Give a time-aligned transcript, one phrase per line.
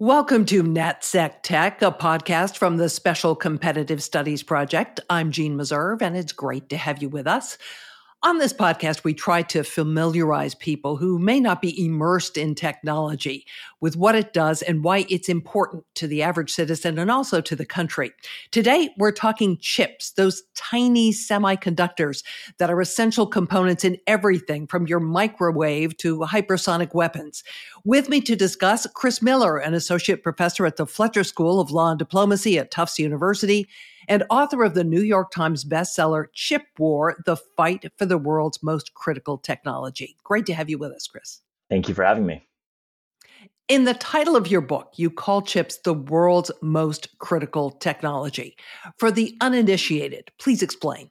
[0.00, 5.00] Welcome to NatSec Tech, a podcast from the Special Competitive Studies Project.
[5.10, 7.58] I'm Jeanne Meserve, and it's great to have you with us.
[8.24, 13.46] On this podcast, we try to familiarize people who may not be immersed in technology
[13.80, 17.54] with what it does and why it's important to the average citizen and also to
[17.54, 18.10] the country.
[18.50, 22.24] Today, we're talking chips, those tiny semiconductors
[22.58, 27.44] that are essential components in everything from your microwave to hypersonic weapons.
[27.84, 31.90] With me to discuss, Chris Miller, an associate professor at the Fletcher School of Law
[31.90, 33.68] and Diplomacy at Tufts University
[34.08, 38.62] and author of the New York Times bestseller, Chip War The Fight for the World's
[38.62, 40.16] Most Critical Technology.
[40.24, 41.40] Great to have you with us, Chris.
[41.70, 42.46] Thank you for having me.
[43.68, 48.56] In the title of your book, you call chips the world's most critical technology.
[48.96, 51.10] For the uninitiated, please explain.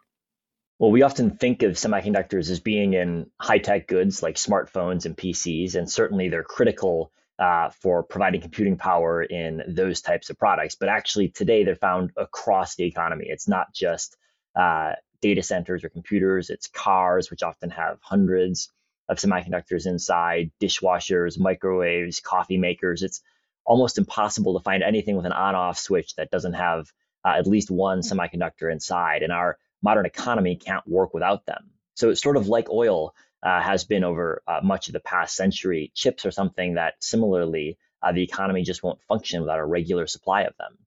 [0.79, 5.15] Well, we often think of semiconductors as being in high tech goods like smartphones and
[5.15, 10.75] PCs, and certainly they're critical uh, for providing computing power in those types of products.
[10.75, 13.25] But actually, today they're found across the economy.
[13.29, 14.17] It's not just
[14.55, 18.71] uh, data centers or computers, it's cars, which often have hundreds
[19.09, 23.03] of semiconductors inside, dishwashers, microwaves, coffee makers.
[23.03, 23.21] It's
[23.65, 26.91] almost impossible to find anything with an on off switch that doesn't have
[27.25, 29.21] uh, at least one semiconductor inside.
[29.21, 31.71] And our modern economy can't work without them.
[31.95, 35.35] So it's sort of like oil uh, has been over uh, much of the past
[35.35, 35.91] century.
[35.95, 40.43] Chips are something that similarly uh, the economy just won't function without a regular supply
[40.43, 40.77] of them.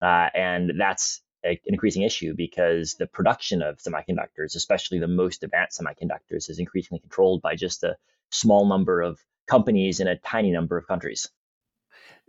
[0.00, 5.80] Uh, and that's an increasing issue because the production of semiconductors, especially the most advanced
[5.80, 7.96] semiconductors, is increasingly controlled by just a
[8.30, 11.28] small number of companies in a tiny number of countries.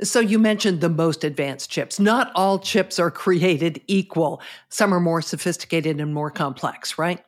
[0.02, 2.00] So you mentioned the most advanced chips.
[2.00, 4.42] Not all chips are created equal.
[4.70, 7.24] Some are more sophisticated and more complex, right?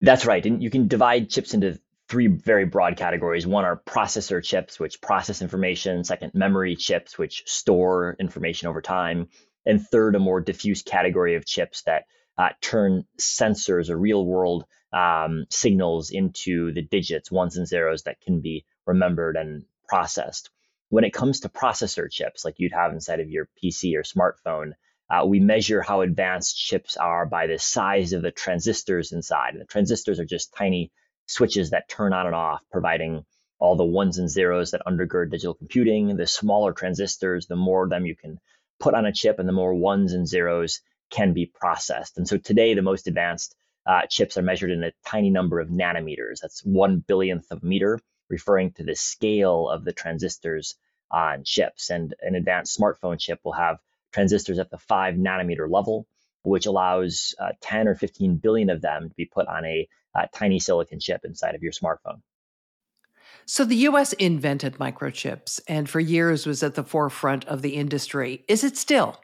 [0.00, 0.44] That's right.
[0.44, 3.46] And you can divide chips into three very broad categories.
[3.46, 6.04] One are processor chips, which process information.
[6.04, 9.28] Second, memory chips, which store information over time.
[9.66, 12.04] And third, a more diffuse category of chips that
[12.38, 18.20] uh, turn sensors or real world um, signals into the digits, ones and zeros that
[18.20, 20.50] can be remembered and processed.
[20.88, 24.72] When it comes to processor chips, like you'd have inside of your PC or smartphone,
[25.10, 29.54] uh, we measure how advanced chips are by the size of the transistors inside.
[29.54, 30.90] And the transistors are just tiny
[31.26, 33.24] switches that turn on and off, providing
[33.58, 36.16] all the ones and zeros that undergird digital computing.
[36.16, 38.38] The smaller transistors, the more of them you can
[38.78, 40.80] put on a chip, and the more ones and zeros
[41.10, 42.18] can be processed.
[42.18, 45.70] And so today, the most advanced uh, chips are measured in a tiny number of
[45.70, 46.40] nanometers.
[46.42, 47.98] That's one billionth of a meter,
[48.28, 50.76] referring to the scale of the transistors
[51.10, 51.88] on chips.
[51.88, 53.78] And an advanced smartphone chip will have
[54.12, 56.06] transistors at the five nanometer level,
[56.42, 60.26] which allows uh, 10 or 15 billion of them to be put on a uh,
[60.32, 62.20] tiny silicon chip inside of your smartphone.
[63.46, 68.44] So the US invented microchips and for years was at the forefront of the industry.
[68.48, 69.18] Is it still?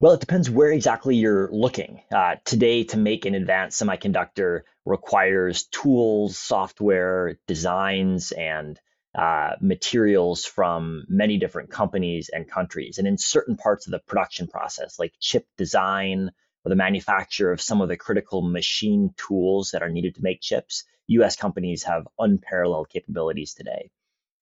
[0.00, 2.00] Well, it depends where exactly you're looking.
[2.12, 8.80] Uh, today, to make an advanced semiconductor requires tools, software, designs, and
[9.14, 12.98] uh, materials from many different companies and countries.
[12.98, 16.30] And in certain parts of the production process, like chip design
[16.64, 20.40] or the manufacture of some of the critical machine tools that are needed to make
[20.40, 23.90] chips, US companies have unparalleled capabilities today.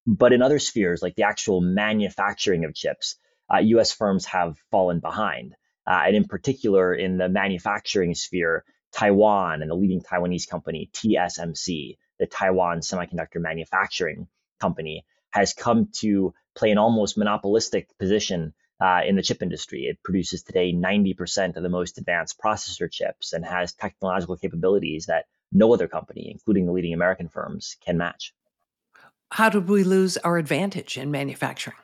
[0.07, 3.17] But in other spheres, like the actual manufacturing of chips,
[3.53, 5.55] uh, US firms have fallen behind.
[5.85, 11.97] Uh, and in particular, in the manufacturing sphere, Taiwan and the leading Taiwanese company, TSMC,
[12.19, 14.27] the Taiwan Semiconductor Manufacturing
[14.61, 19.83] company has come to play an almost monopolistic position uh, in the chip industry.
[19.83, 25.25] It produces today 90% of the most advanced processor chips and has technological capabilities that
[25.51, 28.33] no other company, including the leading American firms, can match.
[29.31, 31.77] How did we lose our advantage in manufacturing?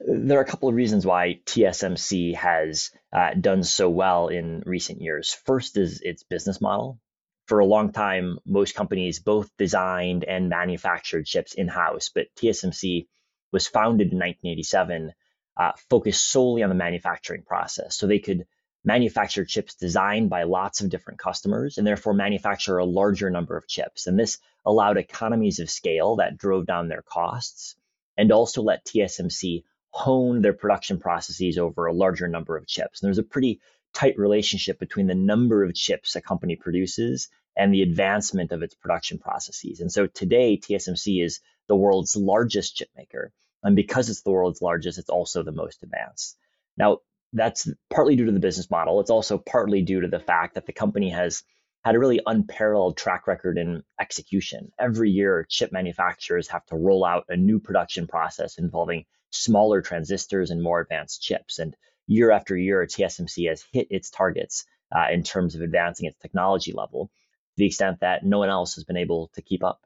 [0.00, 5.00] There are a couple of reasons why TSMC has uh, done so well in recent
[5.00, 5.34] years.
[5.46, 7.00] First is its business model
[7.48, 13.06] for a long time, most companies both designed and manufactured chips in house, but TSMC
[13.52, 15.12] was founded in 1987,
[15.56, 17.96] uh, focused solely on the manufacturing process.
[17.96, 18.46] So they could
[18.84, 23.66] manufacture chips designed by lots of different customers and therefore manufacture a larger number of
[23.66, 24.06] chips.
[24.06, 27.76] And this allowed economies of scale that drove down their costs
[28.18, 33.00] and also let TSMC hone their production processes over a larger number of chips.
[33.00, 33.60] And there's a pretty
[33.94, 38.74] tight relationship between the number of chips a company produces and the advancement of its
[38.74, 39.80] production processes.
[39.80, 43.32] And so today, TSMC is the world's largest chip maker.
[43.62, 46.36] And because it's the world's largest, it's also the most advanced.
[46.76, 46.98] Now,
[47.32, 49.00] that's partly due to the business model.
[49.00, 51.42] It's also partly due to the fact that the company has
[51.84, 54.72] had a really unparalleled track record in execution.
[54.78, 60.50] Every year, chip manufacturers have to roll out a new production process involving smaller transistors
[60.50, 61.58] and more advanced chips.
[61.58, 61.76] And
[62.08, 64.64] year after year, TSMC has hit its targets
[64.94, 68.74] uh, in terms of advancing its technology level to the extent that no one else
[68.74, 69.82] has been able to keep up.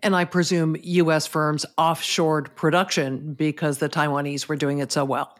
[0.00, 5.38] And I presume US firms offshored production because the Taiwanese were doing it so well.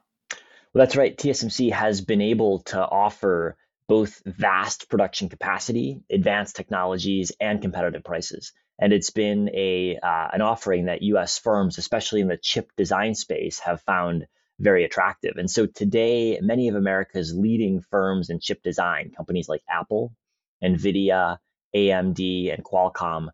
[0.73, 1.17] Well, that's right.
[1.17, 3.57] TSMC has been able to offer
[3.89, 8.53] both vast production capacity, advanced technologies, and competitive prices.
[8.79, 11.39] And it's been a uh, an offering that U.S.
[11.39, 14.27] firms, especially in the chip design space, have found
[14.63, 15.35] very attractive.
[15.37, 20.15] And so today, many of America's leading firms in chip design, companies like Apple,
[20.63, 21.39] NVIDIA,
[21.75, 23.29] AMD, and Qualcomm,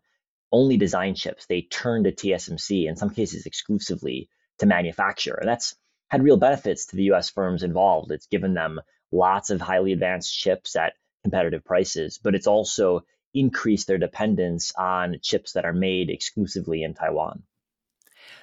[0.51, 1.45] only design chips.
[1.45, 4.27] They turn to TSMC, in some cases exclusively,
[4.57, 5.35] to manufacture.
[5.35, 5.75] And that's
[6.09, 8.11] had real benefits to the US firms involved.
[8.11, 8.81] It's given them
[9.11, 10.93] lots of highly advanced chips at
[11.23, 13.01] competitive prices, but it's also
[13.35, 17.43] increased their dependence on chips that are made exclusively in Taiwan.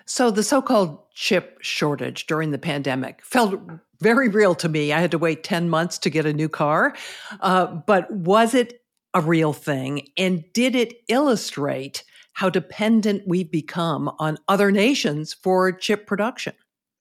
[0.04, 3.60] So the so-called chip shortage during the pandemic felt
[4.00, 4.92] very real to me.
[4.92, 6.94] I had to wait 10 months to get a new car.
[7.40, 8.82] Uh, but was it
[9.14, 10.08] a real thing?
[10.16, 12.04] And did it illustrate
[12.34, 16.52] how dependent we've become on other nations for chip production?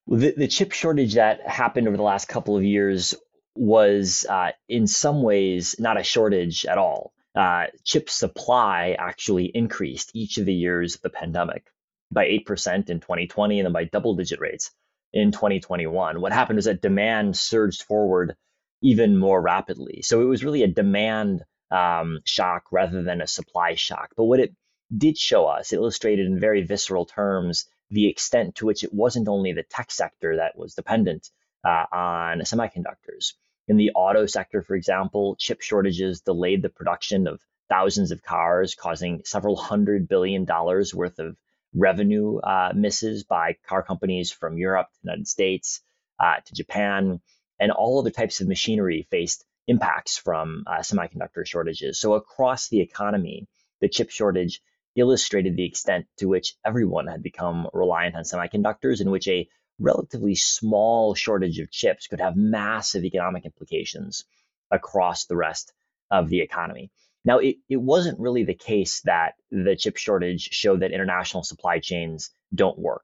[0.08, 3.16] The, the chip shortage that happened over the last couple of years
[3.56, 7.12] was, uh, in some ways, not a shortage at all.
[7.36, 11.70] Uh, chip supply actually increased each of the years of the pandemic
[12.16, 14.72] by 8% in 2020 and then by double digit rates
[15.14, 16.20] in 2021.
[16.20, 18.36] What happened was that demand surged forward
[18.82, 20.02] even more rapidly.
[20.02, 24.14] So it was really a demand um, shock rather than a supply shock.
[24.18, 24.56] But what it
[24.96, 29.28] did show us, it illustrated in very visceral terms the extent to which it wasn't
[29.28, 31.30] only the tech sector that was dependent
[31.64, 33.34] uh, on semiconductors.
[33.68, 38.76] In the auto sector, for example, chip shortages delayed the production of thousands of cars,
[38.76, 41.36] causing several hundred billion dollars worth of
[41.76, 45.82] revenue uh, misses by car companies from Europe, to the United States,
[46.20, 47.20] uh, to Japan,
[47.60, 52.00] and all other types of machinery faced impacts from uh, semiconductor shortages.
[52.00, 53.48] So across the economy,
[53.82, 54.62] the chip shortage
[54.96, 59.48] illustrated the extent to which everyone had become reliant on semiconductors, in which a
[59.80, 64.24] relatively small shortage of chips could have massive economic implications
[64.72, 65.74] across the rest
[66.10, 66.92] of the economy.
[67.26, 71.80] Now, it, it wasn't really the case that the chip shortage showed that international supply
[71.80, 73.04] chains don't work.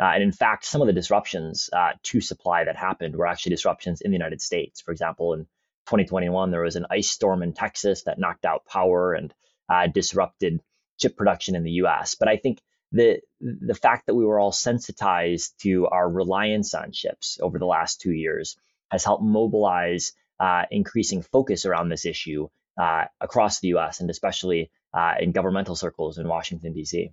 [0.00, 3.50] Uh, and in fact, some of the disruptions uh, to supply that happened were actually
[3.50, 4.80] disruptions in the United States.
[4.80, 5.40] For example, in
[5.86, 9.32] 2021, there was an ice storm in Texas that knocked out power and
[9.68, 10.60] uh, disrupted
[10.98, 12.14] chip production in the US.
[12.14, 12.60] But I think
[12.92, 17.66] the the fact that we were all sensitized to our reliance on chips over the
[17.66, 18.56] last two years
[18.90, 24.00] has helped mobilize uh, increasing focus around this issue uh, across the U.S.
[24.00, 27.12] and especially uh, in governmental circles in Washington D.C.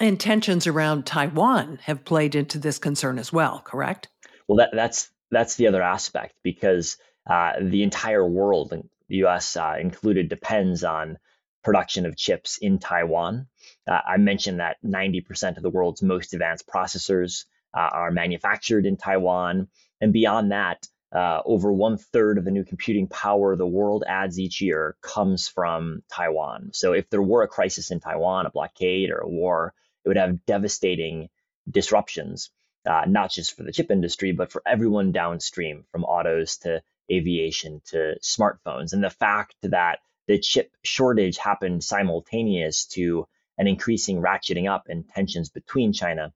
[0.00, 4.08] And tensions around Taiwan have played into this concern as well, correct?
[4.48, 6.96] Well, that, that's that's the other aspect because
[7.28, 8.70] uh, the entire world,
[9.08, 9.56] the U.S.
[9.56, 11.18] Uh, included, depends on
[11.62, 13.46] production of chips in Taiwan.
[13.88, 18.96] Uh, I mentioned that 90% of the world's most advanced processors uh, are manufactured in
[18.96, 19.68] Taiwan.
[20.00, 24.38] And beyond that, uh, over one third of the new computing power the world adds
[24.38, 26.70] each year comes from Taiwan.
[26.72, 29.74] So if there were a crisis in Taiwan, a blockade or a war,
[30.04, 31.28] it would have devastating
[31.70, 32.50] disruptions,
[32.86, 37.82] uh, not just for the chip industry, but for everyone downstream, from autos to aviation
[37.86, 38.92] to smartphones.
[38.92, 43.26] And the fact that the chip shortage happened simultaneous to
[43.58, 46.32] an increasing ratcheting up in tensions between China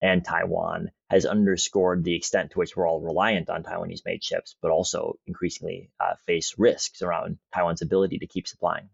[0.00, 4.56] and Taiwan has underscored the extent to which we're all reliant on Taiwanese made chips,
[4.60, 8.88] but also increasingly uh, face risks around Taiwan's ability to keep supplying.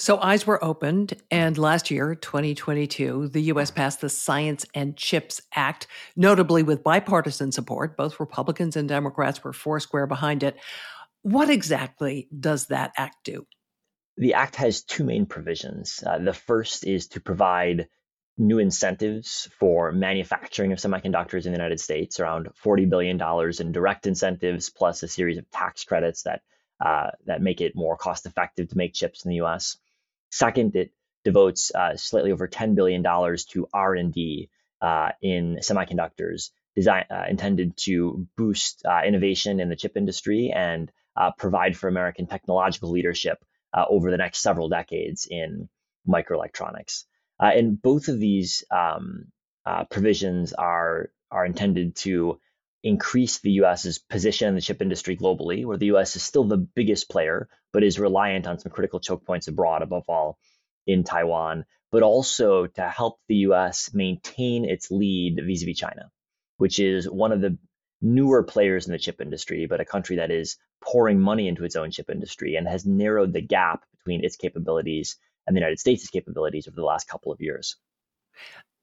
[0.00, 3.72] So eyes were opened, and last year, 2022, the U.S.
[3.72, 7.96] passed the Science and Chips Act, notably with bipartisan support.
[7.96, 10.56] Both Republicans and Democrats were foursquare behind it.
[11.22, 13.44] What exactly does that act do?
[14.18, 16.02] The act has two main provisions.
[16.06, 17.88] Uh, the first is to provide
[18.38, 23.20] new incentives for manufacturing of semiconductors in the United States, around $40 billion
[23.60, 26.42] in direct incentives, plus a series of tax credits that,
[26.84, 29.76] uh, that make it more cost effective to make chips in the US.
[30.30, 30.92] Second, it
[31.24, 34.48] devotes uh, slightly over $10 billion to R&D
[34.80, 40.92] uh, in semiconductors design, uh, intended to boost uh, innovation in the chip industry and
[41.16, 43.44] uh, provide for American technological leadership
[43.90, 45.68] over the next several decades in
[46.08, 47.04] microelectronics.
[47.40, 49.26] Uh, and both of these um,
[49.64, 52.40] uh, provisions are are intended to
[52.82, 56.56] increase the US's position in the chip industry globally, where the US is still the
[56.56, 60.38] biggest player, but is reliant on some critical choke points abroad, above all
[60.86, 66.10] in Taiwan, but also to help the US maintain its lead vis a vis China,
[66.56, 67.58] which is one of the
[68.00, 71.76] newer players in the chip industry, but a country that is pouring money into its
[71.76, 75.16] own chip industry and has narrowed the gap between its capabilities
[75.48, 77.76] and the United States' capabilities over the last couple of years.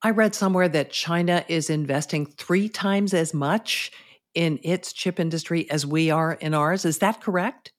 [0.02, 3.92] I read somewhere that China is investing three times as much
[4.34, 6.84] in its chip industry as we are in ours.
[6.84, 7.72] Is that correct?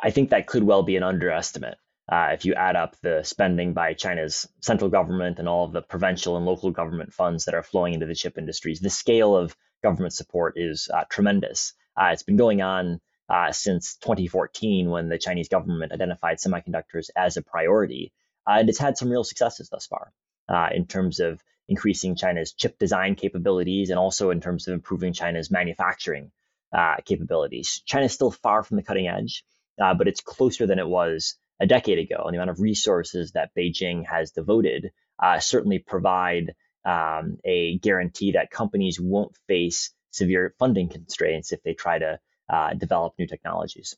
[0.00, 1.78] I think that could well be an underestimate.
[2.10, 5.82] Uh, if you add up the spending by China's central government and all of the
[5.82, 9.56] provincial and local government funds that are flowing into the chip industries, the scale of
[9.82, 11.72] government support is uh, tremendous.
[12.00, 17.36] Uh, it's been going on uh, since 2014 when the Chinese government identified semiconductors as
[17.36, 18.12] a priority.
[18.46, 20.12] Uh, and it's had some real successes thus far
[20.48, 25.12] uh, in terms of increasing China's chip design capabilities and also in terms of improving
[25.12, 26.30] China's manufacturing
[26.72, 27.82] uh, capabilities.
[27.86, 29.44] China is still far from the cutting edge,
[29.76, 32.22] but it's closer than it was a decade ago.
[32.24, 34.92] And the amount of resources that Beijing has devoted
[35.40, 36.54] certainly provide
[36.86, 42.74] um, a guarantee that companies won't face severe funding constraints if they try to uh,
[42.74, 43.96] develop new technologies.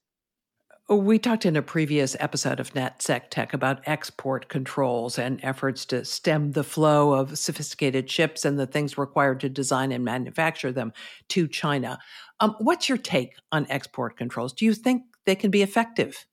[0.90, 6.02] We talked in a previous episode of NatSec Tech about export controls and efforts to
[6.02, 10.94] stem the flow of sophisticated chips and the things required to design and manufacture them
[11.28, 11.98] to China.
[12.40, 14.54] Um, what's your take on export controls?
[14.54, 16.24] Do you think they can be effective?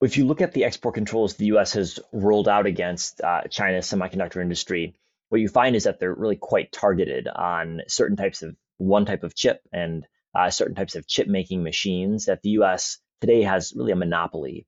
[0.00, 3.90] If you look at the export controls the US has rolled out against uh, China's
[3.90, 4.94] semiconductor industry,
[5.30, 9.24] what you find is that they're really quite targeted on certain types of one type
[9.24, 13.72] of chip and uh, certain types of chip making machines that the US today has
[13.74, 14.66] really a monopoly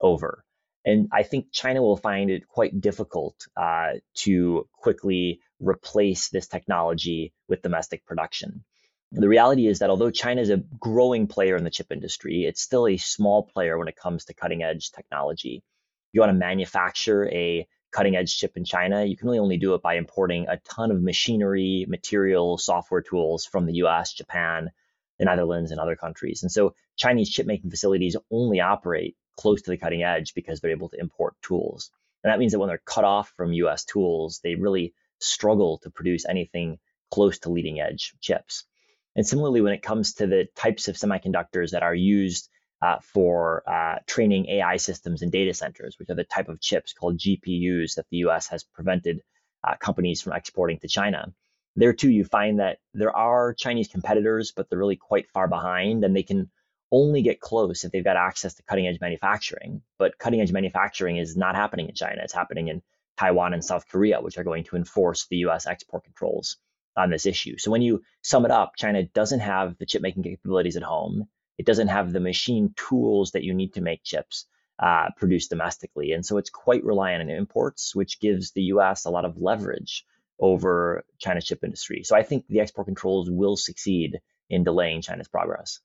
[0.00, 0.44] over.
[0.84, 7.32] And I think China will find it quite difficult uh, to quickly replace this technology
[7.48, 8.64] with domestic production.
[9.12, 12.60] The reality is that although China is a growing player in the chip industry, it's
[12.60, 15.56] still a small player when it comes to cutting edge technology.
[15.56, 19.56] If you want to manufacture a cutting edge chip in China, you can really only
[19.56, 24.70] do it by importing a ton of machinery, material, software tools from the US, Japan,
[25.18, 26.42] the Netherlands, and other countries.
[26.42, 30.70] And so Chinese chip making facilities only operate close to the cutting edge because they're
[30.70, 31.90] able to import tools.
[32.22, 35.90] And that means that when they're cut off from US tools, they really struggle to
[35.90, 36.78] produce anything
[37.10, 38.64] close to leading edge chips.
[39.16, 42.48] And similarly, when it comes to the types of semiconductors that are used
[42.80, 46.92] uh, for uh, training AI systems in data centers, which are the type of chips
[46.92, 49.20] called GPUs that the US has prevented
[49.66, 51.32] uh, companies from exporting to China.
[51.78, 56.02] There too, you find that there are Chinese competitors, but they're really quite far behind,
[56.02, 56.50] and they can
[56.90, 59.82] only get close if they've got access to cutting edge manufacturing.
[59.96, 62.20] But cutting edge manufacturing is not happening in China.
[62.24, 62.82] It's happening in
[63.16, 66.56] Taiwan and South Korea, which are going to enforce the US export controls
[66.96, 67.58] on this issue.
[67.58, 71.28] So when you sum it up, China doesn't have the chip making capabilities at home.
[71.58, 74.46] It doesn't have the machine tools that you need to make chips
[74.80, 76.10] uh, produced domestically.
[76.10, 80.04] And so it's quite reliant on imports, which gives the US a lot of leverage
[80.40, 82.02] over China's chip industry.
[82.04, 85.80] So I think the export controls will succeed in delaying China's progress.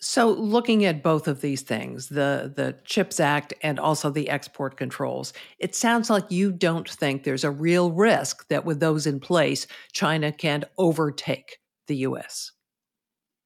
[0.00, 4.76] So, looking at both of these things, the the CHIPS Act and also the export
[4.76, 9.20] controls, it sounds like you don't think there's a real risk that with those in
[9.20, 12.50] place, China can overtake the US.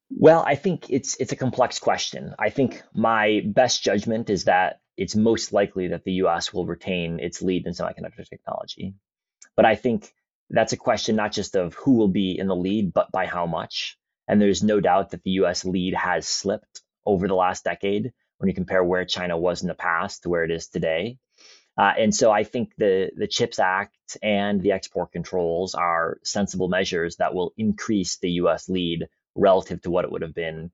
[0.09, 2.35] Well, I think it's it's a complex question.
[2.38, 7.21] I think my best judgment is that it's most likely that the US will retain
[7.21, 8.95] its lead in semiconductor technology.
[9.61, 10.11] But I think
[10.49, 13.45] that's a question not just of who will be in the lead, but by how
[13.45, 13.99] much.
[14.26, 18.49] And there's no doubt that the US lead has slipped over the last decade when
[18.49, 21.19] you compare where China was in the past to where it is today.
[21.76, 26.69] Uh, and so I think the, the CHIPS Act and the export controls are sensible
[26.69, 30.71] measures that will increase the US lead relative to what it would have been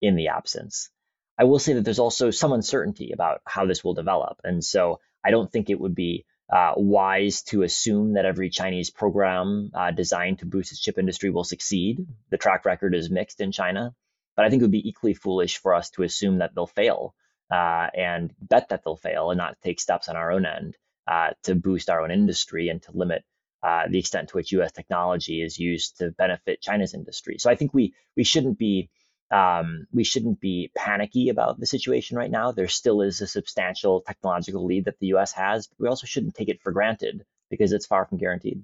[0.00, 0.90] in the absence.
[1.36, 4.38] I will say that there's also some uncertainty about how this will develop.
[4.44, 8.90] And so I don't think it would be uh, wise to assume that every Chinese
[8.90, 12.06] program uh, designed to boost its chip industry will succeed.
[12.30, 13.94] The track record is mixed in China,
[14.36, 17.14] but I think it would be equally foolish for us to assume that they'll fail
[17.50, 20.76] uh, and bet that they'll fail and not take steps on our own end
[21.06, 23.24] uh, to boost our own industry and to limit
[23.62, 24.72] uh, the extent to which U.S.
[24.72, 27.36] technology is used to benefit China's industry.
[27.38, 28.90] So I think we we shouldn't be
[29.30, 32.52] um, we shouldn't be panicky about the situation right now.
[32.52, 36.34] There still is a substantial technological lead that the US has, but we also shouldn't
[36.34, 38.62] take it for granted because it's far from guaranteed.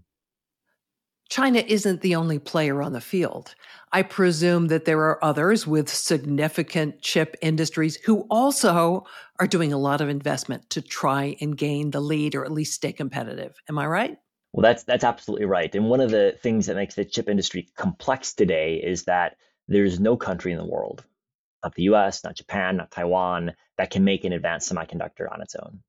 [1.31, 3.55] China isn't the only player on the field.
[3.93, 9.05] I presume that there are others with significant chip industries who also
[9.41, 12.75] are doing a lot of investment to try and gain the lead or at least
[12.75, 13.57] stay competitive.
[13.69, 14.19] Am I right?
[14.53, 15.75] Well, that's that's absolutely right.
[15.75, 19.37] And one of the things that makes the chip industry complex today is that
[19.69, 21.05] there's no country in the world,
[21.63, 25.55] not the US, not Japan, not Taiwan, that can make an advanced semiconductor on its
[25.55, 25.83] own.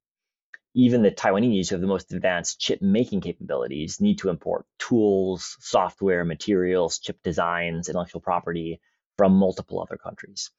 [0.74, 5.56] Even the Taiwanese, who have the most advanced chip making capabilities, need to import tools,
[5.60, 8.82] software, materials, chip designs, intellectual property
[9.18, 10.52] from multiple other countries.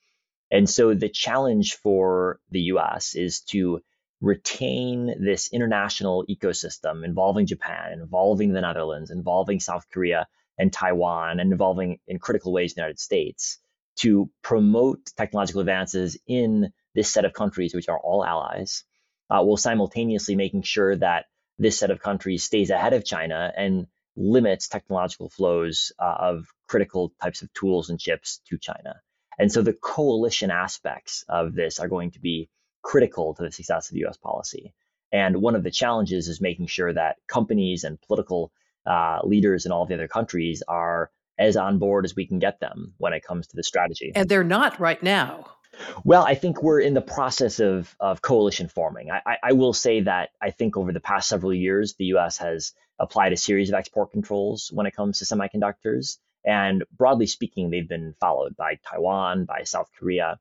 [0.50, 3.82] And so the challenge for the US is to
[4.20, 10.26] retain this international ecosystem involving Japan, involving the Netherlands, involving South Korea
[10.58, 13.58] and Taiwan, and involving in critical ways the United States
[13.96, 18.84] to promote technological advances in this set of countries, which are all allies,
[19.30, 21.26] uh, while simultaneously making sure that
[21.58, 23.86] this set of countries stays ahead of China and
[24.16, 29.00] limits technological flows uh, of critical types of tools and chips to China.
[29.38, 32.48] And so the coalition aspects of this are going to be
[32.82, 34.72] critical to the success of US policy.
[35.12, 38.52] And one of the challenges is making sure that companies and political
[38.86, 42.60] uh, leaders in all the other countries are as on board as we can get
[42.60, 44.12] them when it comes to the strategy.
[44.14, 45.46] And they're not right now.
[46.04, 49.10] Well, I think we're in the process of, of coalition forming.
[49.10, 52.38] I, I, I will say that I think over the past several years, the US
[52.38, 56.16] has applied a series of export controls when it comes to semiconductors.
[56.46, 60.38] And broadly speaking, they've been followed by Taiwan, by South Korea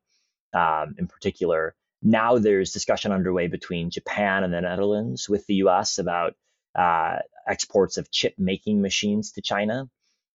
[0.54, 1.74] um, in particular.
[2.02, 6.34] Now there's discussion underway between Japan and the Netherlands with the US about
[6.74, 9.88] uh, exports of chip making machines to China.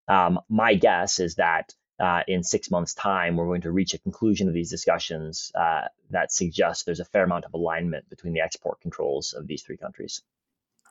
[0.08, 3.98] Um, my guess is that uh, in six months' time, we're going to reach a
[3.98, 8.40] conclusion of these discussions uh, that suggests there's a fair amount of alignment between the
[8.40, 10.22] export controls of these three countries.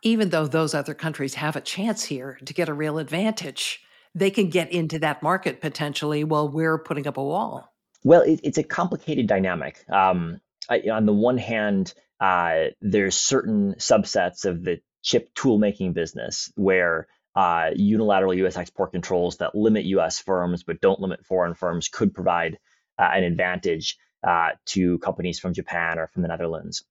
[0.04, 3.82] Even though those other countries have a chance here to get a real advantage,
[4.14, 7.74] they can get into that market potentially while we're putting up a wall.
[8.04, 9.84] Well, it, it's a complicated dynamic.
[9.90, 15.94] Um, I, on the one hand, uh, there's certain subsets of the chip tool making
[15.94, 18.58] business where uh, unilateral U.S.
[18.58, 20.20] export controls that limit U.S.
[20.20, 22.58] firms but don't limit foreign firms could provide
[22.98, 26.84] uh, an advantage uh, to companies from Japan or from the Netherlands.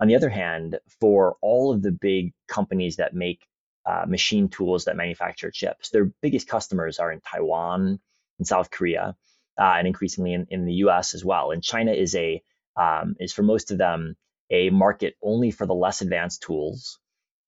[0.00, 3.46] On the other hand, for all of the big companies that make
[3.86, 8.00] uh, machine tools that manufacture chips, their biggest customers are in Taiwan
[8.38, 9.16] and South Korea,
[9.58, 11.14] uh, and increasingly in, in the U.S.
[11.14, 11.52] as well.
[11.52, 12.42] And China is a
[12.76, 14.16] um, is for most of them
[14.50, 16.98] a market only for the less advanced tools,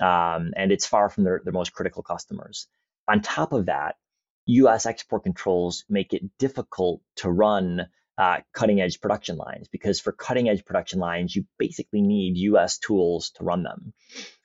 [0.01, 2.67] um, and it's far from their, their most critical customers.
[3.09, 3.97] On top of that,
[4.47, 10.13] US export controls make it difficult to run uh, cutting edge production lines because for
[10.13, 13.93] cutting edge production lines, you basically need US tools to run them.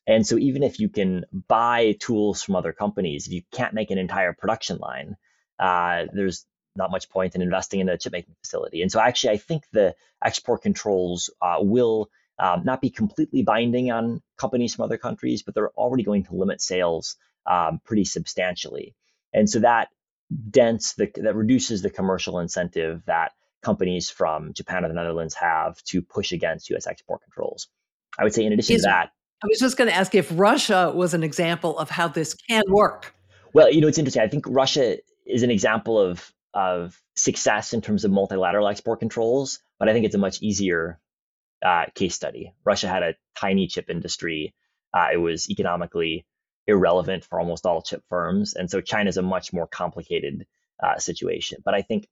[0.07, 3.91] And so even if you can buy tools from other companies, if you can't make
[3.91, 5.15] an entire production line,
[5.59, 8.81] uh, there's not much point in investing in a chip making facility.
[8.81, 12.09] And so actually, I think the export controls uh, will
[12.41, 16.35] um, not be completely binding on companies from other countries, but they're already going to
[16.35, 18.95] limit sales um, pretty substantially.
[19.31, 19.89] And so that
[20.49, 25.81] dents the that reduces the commercial incentive that companies from Japan or the Netherlands have
[25.83, 26.87] to push against U.S.
[26.87, 27.67] export controls.
[28.17, 29.11] I would say, in addition Is, to that,
[29.43, 32.63] I was just going to ask if Russia was an example of how this can
[32.67, 33.13] work.
[33.53, 34.23] Well, you know, it's interesting.
[34.23, 39.59] I think Russia is an example of of success in terms of multilateral export controls,
[39.77, 40.99] but I think it's a much easier
[41.65, 42.53] uh, case study.
[42.63, 44.53] Russia had a tiny chip industry.
[44.93, 46.25] Uh, it was economically
[46.67, 48.53] irrelevant for almost all chip firms.
[48.53, 50.45] And so China is a much more complicated
[50.81, 51.61] uh, situation.
[51.63, 52.07] But I think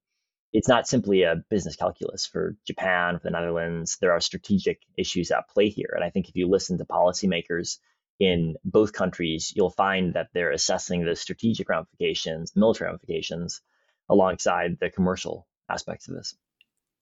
[0.52, 3.98] it's not simply a business calculus for Japan, for the Netherlands.
[4.02, 5.94] There are strategic issues at play here.
[5.94, 7.78] And I think if you listen to policymakers
[8.20, 13.62] in both countries, you'll find that they're assessing the strategic ramifications, military ramifications,
[14.10, 16.36] alongside the commercial aspects of this.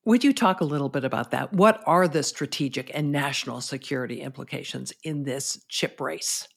[0.08, 1.52] Would you talk a little bit about that?
[1.52, 6.48] What are the strategic and national security implications in this chip race?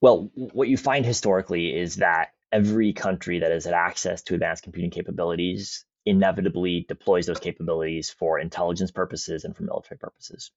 [0.00, 4.62] Well, what you find historically is that every country that has had access to advanced
[4.62, 10.52] computing capabilities inevitably deploys those capabilities for intelligence purposes and for military purposes.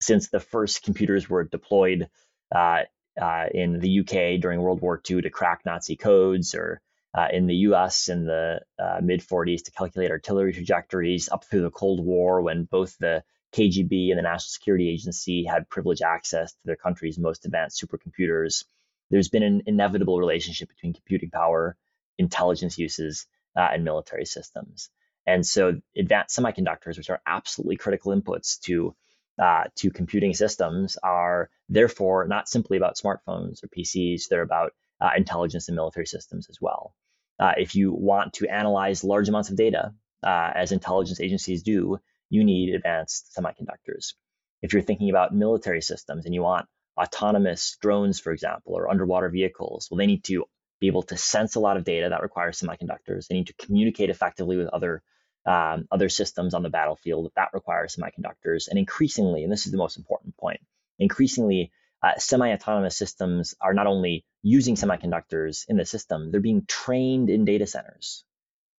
[0.00, 2.08] Since the first computers were deployed
[2.54, 2.82] uh,
[3.20, 6.80] uh, in the UK during World War II to crack Nazi codes or
[7.14, 11.62] uh, in the US in the uh, mid 40s to calculate artillery trajectories up through
[11.62, 16.52] the Cold War when both the KGB and the National Security Agency had privileged access
[16.52, 18.64] to their country's most advanced supercomputers.
[19.10, 21.76] There's been an inevitable relationship between computing power,
[22.16, 24.88] intelligence uses, uh, and military systems.
[25.26, 28.94] And so advanced semiconductors, which are absolutely critical inputs to
[29.40, 34.28] uh, to computing systems, are therefore not simply about smartphones or PCs.
[34.28, 36.94] They're about uh, intelligence and military systems as well.
[37.38, 41.98] Uh, if you want to analyze large amounts of data, uh, as intelligence agencies do,
[42.28, 44.14] you need advanced semiconductors.
[44.62, 46.66] If you're thinking about military systems and you want
[47.00, 50.44] autonomous drones, for example, or underwater vehicles, well, they need to
[50.80, 53.26] be able to sense a lot of data that requires semiconductors.
[53.26, 55.02] They need to communicate effectively with other
[55.46, 58.68] um, other systems on the battlefield that requires semiconductors.
[58.68, 60.60] And increasingly, and this is the most important point,
[60.98, 67.30] increasingly, uh, semi-autonomous systems are not only using semiconductors in the system, they're being trained
[67.30, 68.24] in data centers,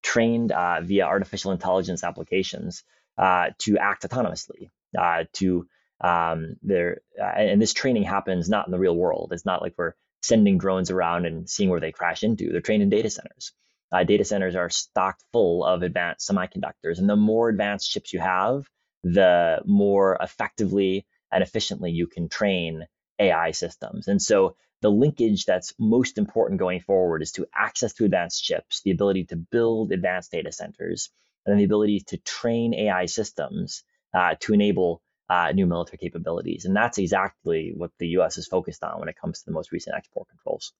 [0.01, 2.83] trained uh, via artificial intelligence applications
[3.17, 5.67] uh, to act autonomously, uh, to
[6.01, 9.31] um, there, uh, and this training happens not in the real world.
[9.33, 9.93] It's not like we're
[10.23, 12.51] sending drones around and seeing where they crash into.
[12.51, 13.53] They're trained in data centers.
[13.91, 18.19] Uh, data centers are stocked full of advanced semiconductors, and the more advanced chips you
[18.19, 18.67] have,
[19.03, 22.85] the more effectively and efficiently you can train
[23.21, 24.07] AI systems.
[24.07, 28.81] And so the linkage that's most important going forward is to access to advanced chips,
[28.81, 31.09] the ability to build advanced data centers,
[31.45, 36.65] and then the ability to train AI systems uh, to enable uh, new military capabilities.
[36.65, 39.71] And that's exactly what the US is focused on when it comes to the most
[39.71, 40.73] recent export controls.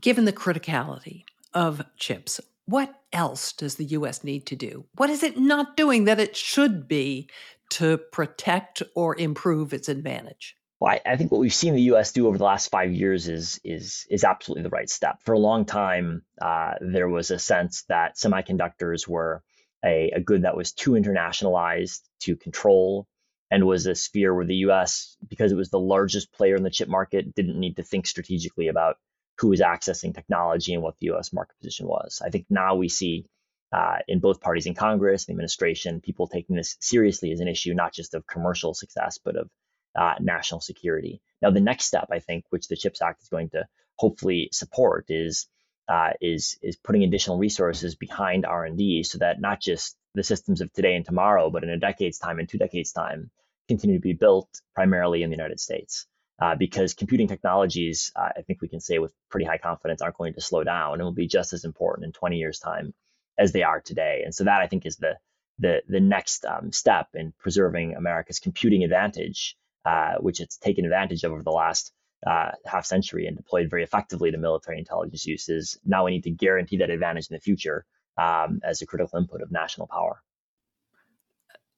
[0.00, 4.86] Given the criticality of chips, what else does the US need to do?
[4.96, 7.28] What is it not doing that it should be
[7.70, 10.56] to protect or improve its advantage?
[10.84, 12.12] Well, I, I, think what we've seen the U.S.
[12.12, 15.22] do over the last five years is is is absolutely the right step.
[15.22, 19.42] For a long time, uh, there was a sense that semiconductors were
[19.82, 23.06] a, a good that was too internationalized to control
[23.50, 26.68] and was a sphere where the US, because it was the largest player in the
[26.68, 28.98] chip market, didn't need to think strategically about
[29.38, 32.20] who was accessing technology and what the US market position was.
[32.22, 33.24] I think now we see
[33.72, 37.48] uh, in both parties in Congress, and the administration, people taking this seriously as an
[37.48, 39.48] issue, not just of commercial success, but of
[39.96, 41.20] uh, national security.
[41.42, 45.06] Now, the next step, I think, which the CHIPS Act is going to hopefully support,
[45.08, 45.46] is
[45.88, 50.22] uh, is is putting additional resources behind R and D, so that not just the
[50.22, 53.30] systems of today and tomorrow, but in a decade's time, and two decades' time,
[53.68, 56.06] continue to be built primarily in the United States.
[56.40, 60.16] Uh, because computing technologies, uh, I think we can say with pretty high confidence, aren't
[60.16, 62.92] going to slow down and will be just as important in 20 years' time
[63.38, 64.22] as they are today.
[64.24, 65.16] And so that I think is the
[65.58, 71.24] the the next um, step in preserving America's computing advantage, uh, which it's taken advantage
[71.24, 71.92] of over the last
[72.26, 75.78] uh, half century and deployed very effectively to military intelligence uses.
[75.84, 77.84] Now we need to guarantee that advantage in the future
[78.16, 80.22] um, as a critical input of national power.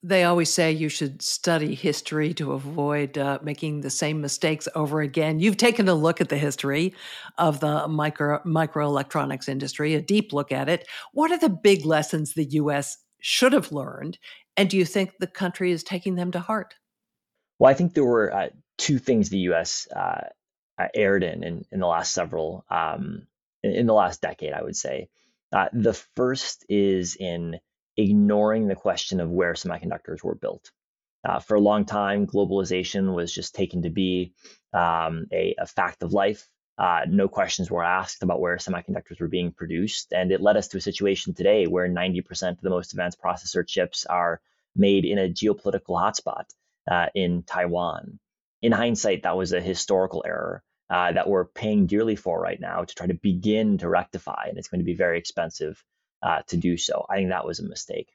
[0.03, 5.01] They always say you should study history to avoid uh, making the same mistakes over
[5.01, 5.39] again.
[5.39, 6.93] You've taken a look at the history
[7.39, 10.87] of the micro microelectronics industry, a deep look at it.
[11.13, 12.97] What are the big lessons the U.S.
[13.19, 14.19] should have learned,
[14.55, 16.75] and do you think the country is taking them to heart?
[17.59, 19.87] Well, I think there were uh, two things the U.S.
[19.93, 20.29] Uh,
[20.77, 23.27] uh, erred in, in in the last several um,
[23.63, 25.09] in the last decade, I would say.
[25.51, 27.59] Uh, the first is in
[27.95, 30.71] ignoring the question of where semiconductors were built.
[31.27, 34.33] Uh, for a long time, globalization was just taken to be
[34.73, 36.47] um, a, a, fact of life.
[36.77, 40.13] Uh, no questions were asked about where semiconductors were being produced.
[40.13, 43.67] And it led us to a situation today where 90% of the most advanced processor
[43.67, 44.41] chips are
[44.75, 46.45] made in a geopolitical hotspot
[46.89, 48.19] uh, in Taiwan.
[48.61, 52.83] In hindsight, that was a historical error uh, that we're paying dearly for right now
[52.83, 54.45] to try to begin to rectify.
[54.47, 55.83] And it's going to be very expensive
[56.23, 57.05] uh, to do so.
[57.09, 58.09] I think that was a mistake.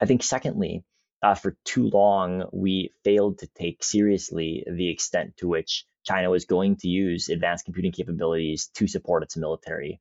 [0.00, 0.84] I think, secondly,
[1.22, 6.46] uh, for too long, we failed to take seriously the extent to which China was
[6.46, 10.00] going to use advanced computing capabilities to support its military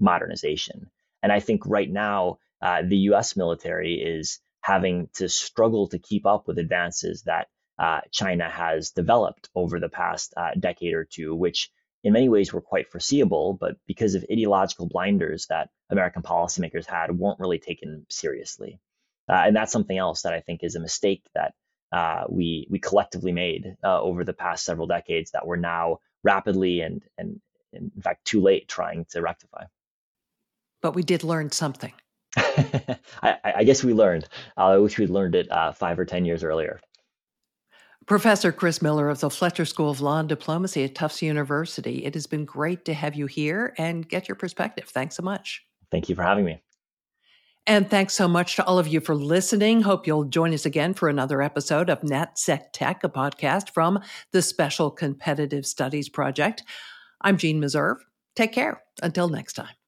[0.00, 0.90] modernization.
[1.22, 6.24] And I think right now, uh, the US military is having to struggle to keep
[6.24, 7.48] up with advances that
[7.78, 11.70] uh, China has developed over the past uh, decade or two, which
[12.02, 17.10] in many ways were quite foreseeable, but because of ideological blinders that American policymakers had,
[17.18, 18.80] weren't really taken seriously.
[19.28, 21.52] Uh, and that's something else that I think is a mistake that
[21.92, 26.80] uh, we we collectively made uh, over the past several decades that we're now rapidly
[26.80, 27.38] and and
[27.74, 29.64] in fact too late trying to rectify.
[30.80, 31.92] But we did learn something.
[33.22, 34.28] I, I, guess we learned.
[34.56, 36.80] Uh, I wish we'd learned it uh, five or ten years earlier.
[38.06, 42.04] Professor Chris Miller of the Fletcher School of Law and Diplomacy at Tufts University.
[42.04, 44.88] It has been great to have you here and get your perspective.
[44.88, 45.64] Thanks so much.
[45.90, 46.60] Thank you for having me.
[47.66, 49.80] And thanks so much to all of you for listening.
[49.80, 54.00] Hope you'll join us again for another episode of NatSec Tech, a podcast from
[54.32, 56.62] the Special Competitive Studies Project.
[57.22, 58.00] I'm Jeanne Meserve.
[58.36, 58.82] Take care.
[59.02, 59.83] Until next time.